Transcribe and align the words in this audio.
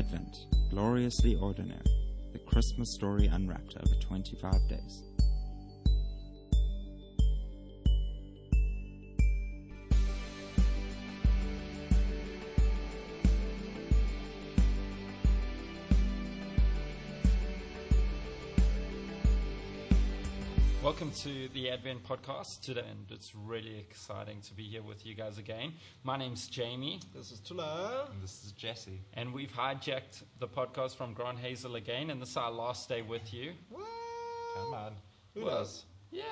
Advent, 0.00 0.46
gloriously 0.70 1.36
ordinary, 1.36 1.84
the 2.32 2.38
Christmas 2.38 2.90
story 2.94 3.26
unwrapped 3.26 3.76
over 3.76 3.94
25 4.00 4.66
days. 4.66 5.02
Welcome 20.82 21.10
to 21.22 21.48
the 21.52 21.68
Advent 21.70 22.02
podcast 22.04 22.62
today, 22.62 22.84
and 22.88 23.04
it's 23.10 23.34
really 23.34 23.76
exciting 23.78 24.40
to 24.42 24.54
be 24.54 24.62
here 24.62 24.82
with 24.82 25.04
you 25.04 25.14
guys 25.14 25.36
again. 25.36 25.74
My 26.04 26.16
name's 26.16 26.48
Jamie, 26.48 27.00
This 27.14 27.30
is 27.32 27.40
Tula. 27.40 28.08
And 28.10 28.22
this 28.22 28.42
is 28.44 28.52
Jesse. 28.52 29.02
and 29.12 29.34
we've 29.34 29.52
hijacked 29.52 30.22
the 30.38 30.48
podcast 30.48 30.96
from 30.96 31.12
Grant 31.12 31.38
Hazel 31.38 31.76
again, 31.76 32.08
and 32.08 32.20
this 32.20 32.30
is 32.30 32.36
our 32.38 32.50
last 32.50 32.88
day 32.88 33.02
with 33.02 33.32
you. 33.34 33.52
What? 33.68 33.84
Come 34.56 34.74
on. 34.74 34.92
Who 35.34 35.44
Well, 35.44 35.58
knows? 35.58 35.84
Yeah, 36.10 36.22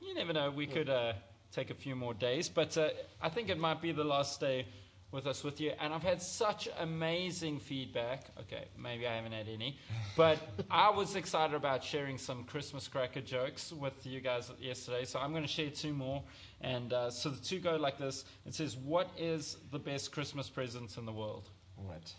you 0.00 0.14
never 0.14 0.32
know. 0.32 0.50
We 0.50 0.66
could 0.66 0.90
uh, 0.90 1.12
take 1.52 1.70
a 1.70 1.74
few 1.74 1.94
more 1.94 2.12
days, 2.12 2.48
but 2.48 2.76
uh, 2.76 2.88
I 3.22 3.28
think 3.28 3.50
it 3.50 3.58
might 3.58 3.80
be 3.80 3.92
the 3.92 4.04
last 4.04 4.40
day 4.40 4.66
with 5.16 5.26
us 5.26 5.42
with 5.42 5.60
you. 5.62 5.72
And 5.80 5.94
I've 5.94 6.02
had 6.02 6.20
such 6.20 6.68
amazing 6.78 7.58
feedback. 7.58 8.26
Okay, 8.40 8.66
maybe 8.78 9.06
I 9.08 9.16
haven't 9.16 9.32
had 9.32 9.48
any, 9.48 9.78
but 10.14 10.38
I 10.70 10.90
was 10.90 11.16
excited 11.16 11.56
about 11.56 11.82
sharing 11.82 12.18
some 12.18 12.44
Christmas 12.44 12.86
cracker 12.86 13.22
jokes 13.22 13.72
with 13.72 13.94
you 14.06 14.20
guys 14.20 14.52
yesterday. 14.60 15.06
So 15.06 15.18
I'm 15.18 15.30
going 15.30 15.42
to 15.42 15.48
share 15.48 15.70
two 15.70 15.94
more. 15.94 16.22
And 16.60 16.92
uh, 16.92 17.10
so 17.10 17.30
the 17.30 17.42
two 17.42 17.58
go 17.58 17.76
like 17.76 17.98
this 17.98 18.26
It 18.44 18.54
says, 18.54 18.76
What 18.76 19.08
is 19.18 19.56
the 19.72 19.78
best 19.78 20.12
Christmas 20.12 20.50
present 20.50 20.98
in 20.98 21.06
the 21.06 21.12
world? 21.12 21.48
What? 21.76 22.12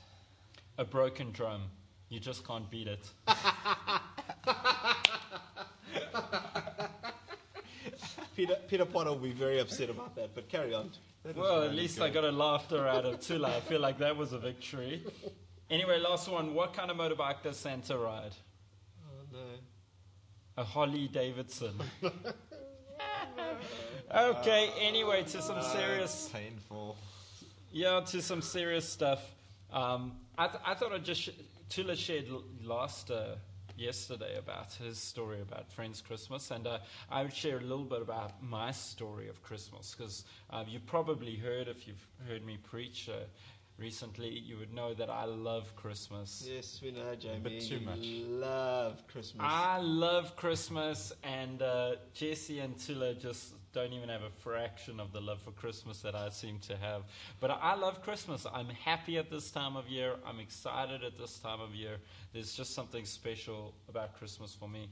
A 0.79 0.83
broken 0.83 1.31
drum. 1.31 1.61
You 2.09 2.19
just 2.19 2.47
can't 2.47 2.69
beat 2.71 2.87
it. 2.87 3.09
Peter, 8.35 8.55
Peter 8.67 8.85
Potter 8.85 9.09
will 9.11 9.17
be 9.17 9.31
very 9.31 9.59
upset 9.59 9.89
about 9.89 10.15
that, 10.15 10.33
but 10.33 10.47
carry 10.49 10.73
on. 10.73 10.91
Well, 11.35 11.63
at 11.63 11.73
least 11.75 11.99
I 12.01 12.09
got 12.09 12.23
a 12.23 12.31
laughter 12.31 12.87
out 12.87 13.05
of 13.05 13.19
Tula. 13.25 13.49
I 13.57 13.59
feel 13.61 13.79
like 13.81 13.97
that 13.99 14.15
was 14.15 14.33
a 14.33 14.39
victory. 14.39 15.03
Anyway, 15.69 15.99
last 15.99 16.29
one. 16.29 16.53
What 16.53 16.73
kind 16.73 16.89
of 16.91 16.97
motorbike 16.97 17.43
does 17.43 17.57
Santa 17.57 17.97
ride? 17.97 18.31
Oh, 19.03 19.25
no. 19.33 19.39
A 20.57 20.63
Holly 20.63 21.07
Davidson. 21.07 21.73
okay, 24.15 24.69
anyway, 24.79 25.23
to 25.23 25.41
some 25.41 25.61
serious, 25.61 26.29
Painful. 26.33 26.95
yeah, 27.71 27.99
to 28.07 28.21
some 28.21 28.41
serious 28.41 28.87
stuff. 28.87 29.21
Um, 29.71 30.13
I, 30.37 30.47
th- 30.47 30.61
I 30.65 30.73
thought 30.73 30.93
I'd 30.93 31.03
just 31.03 31.21
sh- 31.21 31.29
Tula 31.69 31.95
shared 31.95 32.27
l- 32.29 32.43
last 32.63 33.11
uh, 33.11 33.35
yesterday 33.77 34.37
about 34.37 34.73
his 34.73 34.97
story 34.97 35.41
about 35.41 35.71
Friends 35.71 36.01
Christmas, 36.01 36.51
and 36.51 36.65
uh, 36.65 36.79
I 37.09 37.21
would 37.21 37.33
share 37.33 37.57
a 37.57 37.61
little 37.61 37.85
bit 37.85 38.01
about 38.01 38.43
my 38.43 38.71
story 38.71 39.29
of 39.29 39.41
Christmas 39.43 39.95
because 39.95 40.25
uh, 40.49 40.63
you've 40.67 40.85
probably 40.85 41.35
heard 41.35 41.67
if 41.67 41.87
you've 41.87 42.07
heard 42.27 42.43
me 42.45 42.57
preach. 42.57 43.09
Recently, 43.77 44.29
you 44.29 44.57
would 44.57 44.73
know 44.73 44.95
that 44.95 45.09
I 45.09 45.25
love 45.25 45.75
Christmas. 45.75 46.47
Yes, 46.51 46.79
we 46.81 46.89
know, 46.89 47.13
Jamie. 47.13 47.41
But 47.43 47.59
too 47.59 47.79
much. 47.79 47.99
love 48.01 49.03
Christmas. 49.07 49.39
I 49.39 49.77
love 49.77 50.35
Christmas, 50.35 51.13
and 51.23 51.61
uh, 51.61 51.91
Jesse 52.15 52.57
and 52.57 52.75
Tula 52.79 53.13
just 53.13 53.53
don't 53.73 53.93
even 53.93 54.09
have 54.09 54.23
a 54.23 54.31
fraction 54.41 54.99
of 54.99 55.13
the 55.13 55.21
love 55.21 55.39
for 55.43 55.51
Christmas 55.51 56.01
that 56.01 56.15
I 56.15 56.29
seem 56.29 56.57
to 56.61 56.75
have. 56.77 57.03
But 57.39 57.51
I 57.51 57.75
love 57.75 58.01
Christmas. 58.01 58.47
I'm 58.51 58.69
happy 58.69 59.19
at 59.19 59.29
this 59.29 59.51
time 59.51 59.75
of 59.75 59.87
year. 59.87 60.15
I'm 60.25 60.39
excited 60.39 61.03
at 61.03 61.15
this 61.15 61.37
time 61.37 61.61
of 61.61 61.75
year. 61.75 61.97
There's 62.33 62.53
just 62.53 62.73
something 62.73 63.05
special 63.05 63.75
about 63.87 64.17
Christmas 64.17 64.55
for 64.55 64.67
me. 64.67 64.89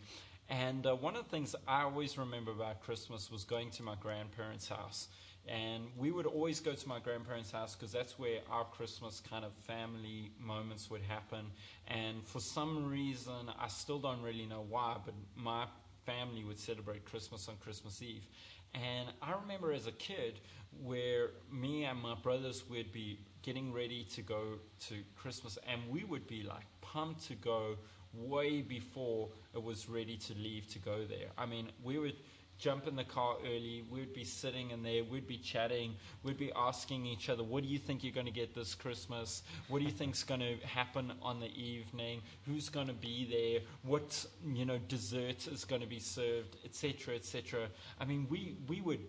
And 0.47 0.85
uh, 0.85 0.95
one 0.95 1.15
of 1.15 1.23
the 1.23 1.29
things 1.31 1.55
I 1.67 1.81
always 1.81 2.19
remember 2.19 2.51
about 2.51 2.81
Christmas 2.81 3.31
was 3.31 3.43
going 3.43 3.71
to 3.71 3.83
my 3.83 3.95
grandparents' 3.95 4.69
house. 4.69 5.07
And 5.47 5.83
we 5.95 6.11
would 6.11 6.25
always 6.25 6.59
go 6.59 6.73
to 6.73 6.87
my 6.87 6.99
grandparents' 6.99 7.51
house 7.51 7.75
because 7.75 7.91
that's 7.91 8.17
where 8.17 8.39
our 8.49 8.65
Christmas 8.65 9.21
kind 9.29 9.45
of 9.45 9.53
family 9.53 10.31
moments 10.39 10.89
would 10.89 11.03
happen. 11.03 11.45
And 11.87 12.23
for 12.25 12.39
some 12.39 12.89
reason, 12.89 13.51
I 13.59 13.67
still 13.67 13.99
don't 13.99 14.21
really 14.23 14.45
know 14.47 14.65
why, 14.67 14.97
but 15.05 15.13
my 15.35 15.65
family 16.05 16.43
would 16.43 16.57
celebrate 16.59 17.05
Christmas 17.05 17.47
on 17.47 17.57
Christmas 17.57 18.01
Eve. 18.01 18.25
And 18.73 19.09
I 19.21 19.33
remember 19.39 19.71
as 19.71 19.87
a 19.87 19.91
kid 19.91 20.39
where 20.83 21.29
me 21.51 21.85
and 21.85 22.01
my 22.01 22.15
brothers 22.15 22.63
would 22.69 22.91
be 22.91 23.19
getting 23.41 23.71
ready 23.71 24.03
to 24.15 24.21
go 24.21 24.59
to 24.87 24.95
Christmas, 25.15 25.57
and 25.67 25.81
we 25.89 26.03
would 26.03 26.27
be 26.27 26.43
like 26.43 26.65
pumped 26.81 27.27
to 27.27 27.35
go 27.35 27.77
way 28.13 28.61
before 28.61 29.29
it 29.53 29.61
was 29.61 29.87
ready 29.89 30.17
to 30.17 30.33
leave 30.33 30.67
to 30.67 30.79
go 30.79 31.05
there. 31.05 31.27
I 31.37 31.45
mean, 31.45 31.69
we 31.83 31.97
would 31.99 32.15
jump 32.57 32.87
in 32.87 32.95
the 32.95 33.03
car 33.03 33.35
early, 33.45 33.83
we'd 33.89 34.13
be 34.13 34.23
sitting 34.23 34.71
in 34.71 34.83
there, 34.83 35.03
we'd 35.03 35.27
be 35.27 35.37
chatting, 35.37 35.95
we'd 36.23 36.37
be 36.37 36.51
asking 36.55 37.05
each 37.05 37.29
other, 37.29 37.43
what 37.43 37.63
do 37.63 37.69
you 37.69 37.77
think 37.77 38.03
you're 38.03 38.13
going 38.13 38.25
to 38.25 38.31
get 38.31 38.53
this 38.53 38.73
Christmas? 38.75 39.43
What 39.67 39.79
do 39.79 39.85
you 39.85 39.91
think's 39.91 40.23
going 40.23 40.39
to 40.39 40.55
happen 40.65 41.13
on 41.21 41.39
the 41.39 41.53
evening? 41.59 42.21
Who's 42.45 42.69
going 42.69 42.87
to 42.87 42.93
be 42.93 43.27
there? 43.29 43.67
What, 43.83 44.25
you 44.53 44.65
know, 44.65 44.77
dessert 44.87 45.47
is 45.47 45.65
going 45.65 45.81
to 45.81 45.87
be 45.87 45.99
served, 45.99 46.57
etc., 46.63 47.15
etc. 47.15 47.67
I 47.99 48.05
mean, 48.05 48.27
we, 48.29 48.57
we 48.67 48.81
would 48.81 49.01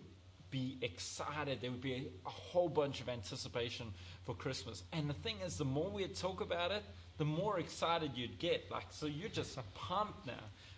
be 0.49 0.77
excited. 0.81 1.59
There 1.61 1.71
would 1.71 1.81
be 1.81 1.93
a, 1.93 2.27
a 2.27 2.29
whole 2.29 2.69
bunch 2.69 3.01
of 3.01 3.09
anticipation 3.09 3.93
for 4.27 4.35
Christmas. 4.35 4.83
And 4.91 5.09
the 5.09 5.13
thing 5.13 5.37
is, 5.43 5.57
the 5.57 5.65
more 5.65 5.89
we'd 5.89 6.13
talk 6.13 6.41
about 6.41 6.71
it, 6.71 6.83
the 7.17 7.25
more 7.25 7.59
excited 7.59 8.11
you'd 8.13 8.37
get. 8.37 8.69
Like, 8.69 8.87
so 8.91 9.05
you're 9.07 9.29
just 9.29 9.57
pumped 9.73 10.27
now, 10.27 10.33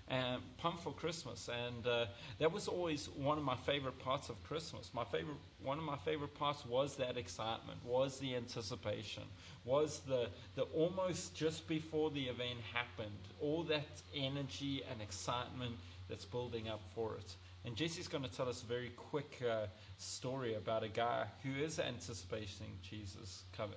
and 0.08 0.42
pumped 0.58 0.84
for 0.84 0.94
Christmas. 0.94 1.50
And 1.68 1.86
uh, 1.86 2.06
that 2.38 2.52
was 2.52 2.68
always 2.68 3.10
one 3.18 3.40
of 3.40 3.44
my 3.44 3.56
favorite 3.56 3.98
parts 4.00 4.30
of 4.30 4.42
Christmas. 4.44 4.92
My 4.94 5.04
favorite, 5.04 5.38
one 5.64 5.80
of 5.80 5.84
my 5.84 5.98
favorite 5.98 6.36
parts 6.36 6.64
was 6.64 6.96
that 6.98 7.18
excitement, 7.18 7.80
was 7.84 8.20
the 8.20 8.36
anticipation, 8.36 9.24
was 9.66 10.02
the 10.08 10.30
the 10.56 10.64
almost 10.76 11.36
just 11.36 11.68
before 11.68 12.12
the 12.12 12.26
event 12.26 12.60
happened, 12.72 13.10
all 13.42 13.64
that 13.64 14.02
energy 14.16 14.84
and 14.92 15.02
excitement 15.02 15.76
that's 16.08 16.26
building 16.26 16.70
up 16.70 16.82
for 16.94 17.16
it. 17.16 17.36
And 17.66 17.76
Jesse's 17.76 18.08
going 18.08 18.24
to 18.24 18.32
tell 18.32 18.48
us 18.48 18.64
a 18.64 18.66
very 18.66 18.90
quick 18.96 19.42
uh, 19.48 19.68
story 19.98 20.56
about 20.56 20.84
a 20.84 20.88
guy 20.88 21.26
who 21.44 21.62
is 21.62 21.80
anticipating 21.80 22.68
Jesus 22.82 23.44
coming. 23.56 23.76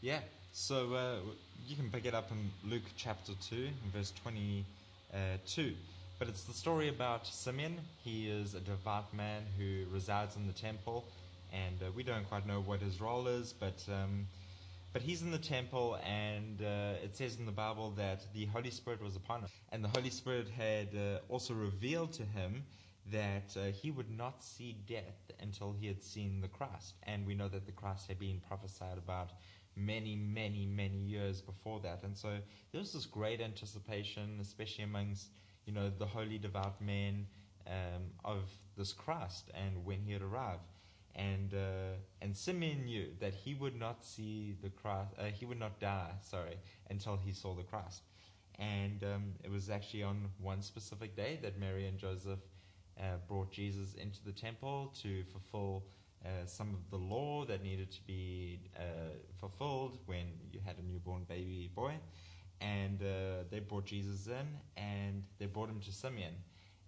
Yeah, 0.00 0.20
so 0.52 0.94
uh, 0.94 1.16
you 1.66 1.76
can 1.76 1.90
pick 1.90 2.06
it 2.06 2.14
up 2.14 2.30
in 2.30 2.70
Luke 2.70 2.82
chapter 2.96 3.32
2, 3.48 3.68
verse 3.92 4.12
22. 4.22 5.74
But 6.18 6.28
it's 6.28 6.44
the 6.44 6.54
story 6.54 6.88
about 6.88 7.26
Simeon. 7.26 7.76
He 8.02 8.28
is 8.28 8.54
a 8.54 8.60
devout 8.60 9.12
man 9.14 9.42
who 9.58 9.84
resides 9.92 10.36
in 10.36 10.46
the 10.46 10.52
temple, 10.54 11.04
and 11.52 11.76
uh, 11.82 11.90
we 11.94 12.02
don't 12.02 12.26
quite 12.28 12.46
know 12.46 12.60
what 12.60 12.80
his 12.80 13.00
role 13.00 13.26
is, 13.28 13.52
but. 13.52 13.84
Um, 13.88 14.26
but 14.92 15.02
he's 15.02 15.22
in 15.22 15.30
the 15.30 15.38
temple, 15.38 16.00
and 16.04 16.60
uh, 16.60 17.04
it 17.04 17.14
says 17.14 17.36
in 17.36 17.46
the 17.46 17.52
Bible 17.52 17.92
that 17.96 18.22
the 18.34 18.46
Holy 18.46 18.70
Spirit 18.70 19.00
was 19.00 19.14
upon 19.14 19.42
him. 19.42 19.48
And 19.70 19.84
the 19.84 19.88
Holy 19.88 20.10
Spirit 20.10 20.48
had 20.48 20.88
uh, 20.96 21.18
also 21.28 21.54
revealed 21.54 22.12
to 22.14 22.24
him 22.24 22.64
that 23.06 23.56
uh, 23.56 23.72
he 23.72 23.90
would 23.90 24.10
not 24.10 24.42
see 24.42 24.76
death 24.86 25.30
until 25.40 25.72
he 25.72 25.86
had 25.86 26.02
seen 26.02 26.40
the 26.40 26.48
Christ. 26.48 26.94
And 27.04 27.26
we 27.26 27.34
know 27.34 27.48
that 27.48 27.66
the 27.66 27.72
Christ 27.72 28.08
had 28.08 28.18
been 28.18 28.40
prophesied 28.46 28.98
about 28.98 29.30
many, 29.76 30.16
many, 30.16 30.66
many 30.66 30.98
years 30.98 31.40
before 31.40 31.80
that. 31.80 32.02
And 32.02 32.16
so 32.16 32.28
there 32.72 32.80
was 32.80 32.92
this 32.92 33.06
great 33.06 33.40
anticipation, 33.40 34.38
especially 34.40 34.84
amongst, 34.84 35.28
you 35.66 35.72
know, 35.72 35.90
the 35.90 36.06
holy, 36.06 36.38
devout 36.38 36.80
men 36.80 37.26
um, 37.66 38.02
of 38.24 38.42
this 38.76 38.92
Christ 38.92 39.50
and 39.54 39.84
when 39.84 40.00
he 40.02 40.12
had 40.12 40.22
arrived. 40.22 40.62
And 41.16 41.54
uh, 41.54 41.96
and 42.22 42.36
Simeon 42.36 42.84
knew 42.84 43.08
that 43.18 43.34
he 43.34 43.54
would 43.54 43.78
not 43.78 44.04
see 44.04 44.54
the 44.62 44.70
Christ, 44.70 45.10
uh, 45.18 45.24
he 45.24 45.44
would 45.44 45.58
not 45.58 45.80
die, 45.80 46.12
sorry, 46.22 46.56
until 46.88 47.16
he 47.16 47.32
saw 47.32 47.54
the 47.54 47.64
Christ. 47.64 48.02
And 48.60 49.02
um, 49.02 49.32
it 49.42 49.50
was 49.50 49.70
actually 49.70 50.04
on 50.04 50.28
one 50.38 50.62
specific 50.62 51.16
day 51.16 51.38
that 51.42 51.58
Mary 51.58 51.88
and 51.88 51.98
Joseph 51.98 52.38
uh, 53.00 53.16
brought 53.28 53.50
Jesus 53.50 53.94
into 53.94 54.22
the 54.24 54.32
temple 54.32 54.92
to 55.02 55.24
fulfill 55.24 55.84
uh, 56.24 56.28
some 56.44 56.74
of 56.74 56.90
the 56.90 56.96
law 56.96 57.44
that 57.46 57.62
needed 57.62 57.90
to 57.90 58.02
be 58.06 58.60
uh, 58.76 58.82
fulfilled 59.38 59.98
when 60.06 60.26
you 60.52 60.60
had 60.64 60.76
a 60.78 60.82
newborn 60.82 61.24
baby 61.28 61.70
boy. 61.74 61.94
And 62.60 63.02
uh, 63.02 63.44
they 63.50 63.60
brought 63.60 63.86
Jesus 63.86 64.26
in 64.26 64.46
and 64.76 65.24
they 65.38 65.46
brought 65.46 65.70
him 65.70 65.80
to 65.80 65.92
Simeon. 65.92 66.34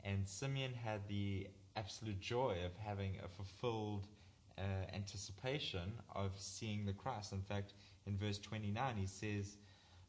And 0.04 0.28
Simeon 0.28 0.72
had 0.74 1.00
the 1.08 1.46
absolute 1.76 2.20
joy 2.20 2.56
of 2.66 2.72
having 2.76 3.16
a 3.24 3.28
fulfilled 3.28 4.06
uh, 4.58 4.62
anticipation 4.94 5.92
of 6.14 6.32
seeing 6.36 6.84
the 6.84 6.92
Christ. 6.92 7.32
In 7.32 7.40
fact, 7.40 7.72
in 8.06 8.18
verse 8.18 8.38
29, 8.38 8.96
he 8.96 9.06
says, 9.06 9.56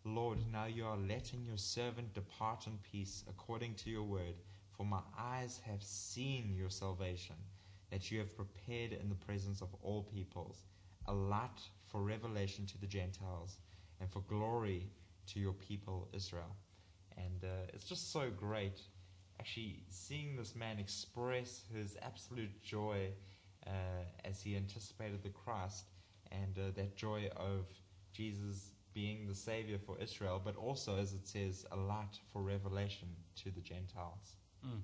Lord, 0.03 0.39
now 0.51 0.65
you 0.65 0.85
are 0.85 0.97
letting 0.97 1.45
your 1.45 1.57
servant 1.57 2.13
depart 2.13 2.67
in 2.67 2.77
peace 2.91 3.23
according 3.29 3.75
to 3.75 3.89
your 3.89 4.03
word, 4.03 4.35
for 4.75 4.85
my 4.85 5.01
eyes 5.17 5.59
have 5.65 5.83
seen 5.83 6.53
your 6.55 6.69
salvation, 6.69 7.35
that 7.91 8.11
you 8.11 8.19
have 8.19 8.35
prepared 8.35 8.93
in 8.93 9.09
the 9.09 9.15
presence 9.15 9.61
of 9.61 9.69
all 9.81 10.03
peoples, 10.03 10.63
a 11.07 11.13
light 11.13 11.61
for 11.87 12.01
revelation 12.01 12.65
to 12.65 12.77
the 12.79 12.87
Gentiles, 12.87 13.57
and 13.99 14.09
for 14.11 14.21
glory 14.21 14.89
to 15.27 15.39
your 15.39 15.53
people 15.53 16.07
Israel. 16.13 16.55
And 17.17 17.43
uh, 17.43 17.71
it's 17.73 17.85
just 17.85 18.11
so 18.11 18.29
great 18.29 18.81
actually 19.39 19.83
seeing 19.89 20.35
this 20.35 20.55
man 20.55 20.79
express 20.79 21.63
his 21.73 21.97
absolute 22.01 22.61
joy 22.61 23.09
uh, 23.67 23.69
as 24.25 24.41
he 24.41 24.55
anticipated 24.55 25.21
the 25.23 25.29
Christ 25.29 25.85
and 26.31 26.57
uh, 26.57 26.71
that 26.75 26.95
joy 26.95 27.29
of 27.35 27.65
Jesus 28.13 28.71
being 28.93 29.27
the 29.27 29.35
Savior 29.35 29.77
for 29.83 29.97
Israel, 29.99 30.41
but 30.43 30.55
also, 30.55 30.97
as 30.97 31.13
it 31.13 31.27
says, 31.27 31.65
a 31.71 31.75
light 31.75 32.19
for 32.31 32.41
revelation 32.41 33.07
to 33.35 33.51
the 33.51 33.61
Gentiles. 33.61 34.35
Mm. 34.65 34.81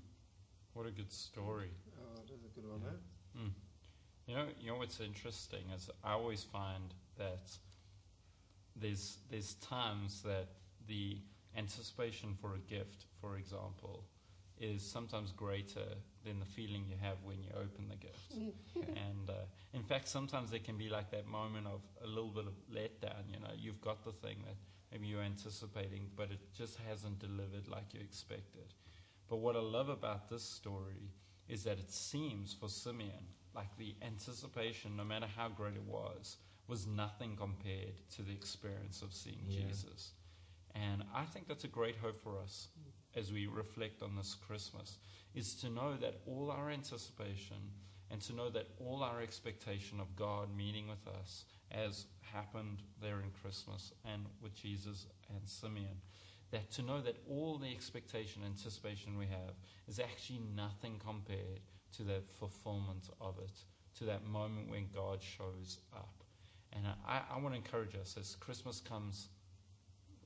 What 0.74 0.86
a 0.88 0.92
good 0.92 1.12
story. 1.12 1.72
Oh, 1.98 2.16
that's 2.28 2.44
a 2.46 2.50
good 2.60 2.70
one, 2.70 2.81
Yeah. 2.81 2.90
huh? 2.90 3.40
Mm. 3.42 3.52
You 4.28 4.36
know, 4.36 4.48
you 4.60 4.68
know 4.72 4.78
what's 4.78 5.00
interesting 5.00 5.70
is 5.76 5.90
I 6.04 6.12
always 6.14 6.44
find 6.44 6.94
that 7.18 7.50
there's 8.76 9.18
there's 9.30 9.56
times 9.56 10.22
that 10.24 10.48
the 10.88 11.18
anticipation 11.58 12.36
for 12.40 12.56
a 12.56 12.60
gift, 12.60 13.06
for 13.22 13.38
example, 13.38 14.06
is 14.60 14.81
sometimes 14.84 15.31
greater 15.31 15.88
than 16.24 16.40
the 16.40 16.46
feeling 16.46 16.86
you 16.88 16.96
have 17.02 17.18
when 17.24 17.42
you 17.44 17.50
open 17.56 17.88
the 17.90 17.96
gift. 17.96 18.34
and 18.76 19.30
uh, 19.30 19.34
in 19.74 19.84
fact, 19.84 20.08
sometimes 20.08 20.52
there 20.52 20.60
can 20.60 20.78
be 20.78 20.90
like 20.90 21.10
that 21.12 21.26
moment 21.28 21.66
of 21.68 21.81
a 22.04 22.08
little 22.08 22.30
bit 22.30 22.46
of 22.46 22.54
letdown. 22.72 23.24
You 23.34 23.40
know, 23.40 23.52
you've 23.58 23.81
got 23.81 24.04
the 24.04 24.12
thing 24.12 24.38
that 24.46 24.56
maybe 24.92 25.08
you're 25.08 25.22
anticipating, 25.24 26.10
but 26.16 26.31
it 26.31 26.40
just 26.56 26.78
hasn't 26.88 27.20
delivered 27.20 27.68
like 27.68 27.94
you 27.94 28.00
expected. 28.02 28.74
But 29.30 29.38
what 29.38 29.56
I 29.56 29.60
love 29.60 29.90
about 29.90 30.30
this 30.30 30.44
story 30.44 31.12
is 31.48 31.64
that 31.64 31.80
it 31.80 31.92
seems 31.92 32.54
for 32.54 32.70
Simeon 32.70 33.28
like 33.56 33.76
the 33.78 33.96
anticipation, 34.02 34.96
no 34.96 35.04
matter 35.04 35.28
how 35.36 35.50
great 35.50 35.76
it 35.76 35.84
was, 35.84 36.38
was 36.68 36.86
nothing 36.86 37.36
compared 37.36 37.94
to 38.16 38.22
the 38.22 38.31
experience 38.31 39.02
of 39.02 39.14
seeing 39.14 39.44
Yeah. 39.48 39.62
Jesus. 39.68 40.14
And 40.76 41.04
I 41.14 41.26
think 41.26 41.48
that's 41.48 41.64
a 41.64 41.70
great 41.70 41.96
hope 41.96 42.22
for 42.22 42.40
us 42.40 42.70
as 43.16 43.31
we 43.31 43.48
reflect 43.48 44.04
on 44.04 44.16
this 44.16 44.36
Christmas, 44.36 45.00
is 45.34 45.56
to 45.56 45.70
know 45.70 45.98
that 45.98 46.22
all 46.28 46.52
our 46.52 46.70
anticipation 46.70 47.58
and 48.12 48.22
to 48.22 48.34
know 48.34 48.50
that 48.50 48.68
all 48.80 49.04
our 49.04 49.22
expectation 49.22 50.00
of 50.00 50.16
God 50.16 50.56
meeting 50.56 50.88
with 50.88 51.08
us, 51.08 51.46
as 51.72 52.06
happened 52.22 52.81
there 53.02 53.20
in 53.22 53.31
Christmas 53.42 53.92
and 54.06 54.26
with 54.42 54.54
Jesus 54.56 55.08
and 55.30 55.48
Simeon, 55.48 56.02
that 56.51 56.72
to 56.72 56.81
know 56.81 57.01
that 57.01 57.18
all 57.30 57.57
the 57.57 57.69
expectation, 57.69 58.44
and 58.44 58.54
anticipation 58.57 59.18
we 59.18 59.28
have 59.28 59.54
is 59.88 60.00
actually 60.00 60.42
nothing 60.56 61.00
compared 61.04 61.60
to 61.98 62.04
the 62.04 62.22
fulfillment 62.40 63.10
of 63.22 63.38
it, 63.40 63.63
to 63.98 64.06
that 64.06 64.25
moment 64.25 64.69
when 64.69 64.88
God 64.94 65.19
shows 65.22 65.80
up. 65.94 66.24
And 66.74 66.86
I, 67.07 67.22
I 67.34 67.40
want 67.40 67.54
to 67.54 67.57
encourage 67.57 67.96
us 67.96 68.16
as 68.19 68.36
Christmas 68.36 68.80
comes 68.80 69.30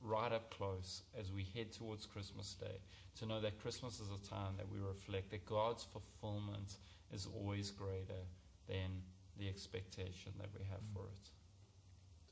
right 0.02 0.32
up 0.32 0.50
close, 0.50 1.02
as 1.18 1.32
we 1.32 1.46
head 1.54 1.72
towards 1.72 2.04
Christmas 2.04 2.54
Day, 2.54 2.78
to 3.18 3.26
know 3.26 3.40
that 3.40 3.60
Christmas 3.60 4.00
is 4.00 4.08
a 4.08 4.28
time 4.28 4.54
that 4.58 4.68
we 4.70 4.78
reflect 4.78 5.30
that 5.30 5.46
God's 5.46 5.84
fulfillment 5.84 6.76
is 7.12 7.26
always 7.34 7.70
greater 7.70 8.22
than 8.68 9.02
the 9.38 9.48
expectation 9.48 10.32
that 10.38 10.48
we 10.58 10.64
have 10.70 10.80
for 10.92 11.04
it. 11.06 11.28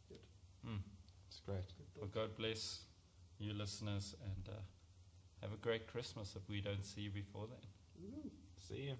Good. 0.08 0.70
Mm. 0.70 0.80
It's 1.28 1.40
great. 1.40 1.64
Well, 1.96 2.10
God 2.12 2.36
bless 2.36 2.80
you 3.42 3.54
listeners 3.54 4.14
and 4.24 4.48
uh, 4.48 4.60
have 5.40 5.52
a 5.52 5.56
great 5.56 5.86
Christmas 5.86 6.34
if 6.36 6.48
we 6.48 6.60
don't 6.60 6.84
see 6.84 7.02
you 7.02 7.10
before 7.10 7.46
then. 7.48 7.66
Woo. 8.00 8.30
See 8.68 8.88
you. 8.88 8.96